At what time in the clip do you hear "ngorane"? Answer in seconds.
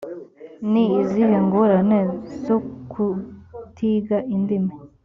1.45-1.99